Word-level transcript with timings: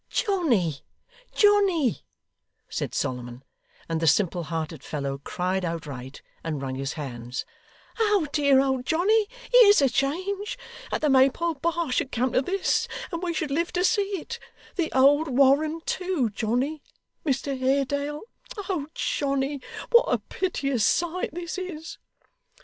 'Johnny, 0.09 0.77
Johnny,' 1.31 2.03
said 2.67 2.95
Solomon 2.95 3.43
and 3.87 3.99
the 3.99 4.07
simple 4.07 4.45
hearted 4.45 4.83
fellow 4.83 5.19
cried 5.19 5.63
outright, 5.63 6.23
and 6.43 6.59
wrung 6.59 6.73
his 6.73 6.93
hands 6.93 7.45
'Oh 7.99 8.27
dear 8.31 8.59
old 8.59 8.83
Johnny, 8.87 9.27
here's 9.53 9.79
a 9.79 9.87
change! 9.87 10.57
That 10.89 11.01
the 11.01 11.09
Maypole 11.11 11.53
bar 11.53 11.91
should 11.91 12.11
come 12.11 12.33
to 12.33 12.41
this, 12.41 12.87
and 13.11 13.21
we 13.21 13.31
should 13.31 13.51
live 13.51 13.71
to 13.73 13.83
see 13.83 14.17
it! 14.17 14.39
The 14.75 14.91
old 14.91 15.27
Warren 15.27 15.81
too, 15.85 16.31
Johnny 16.31 16.81
Mr 17.23 17.55
Haredale 17.55 18.21
oh, 18.69 18.87
Johnny, 18.95 19.61
what 19.91 20.05
a 20.05 20.17
piteous 20.17 20.83
sight 20.83 21.29
this 21.31 21.59
is! 21.59 21.99